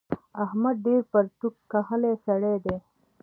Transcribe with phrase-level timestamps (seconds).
[0.43, 2.77] احمد ډېر پرتوګ کښلی سړی دی.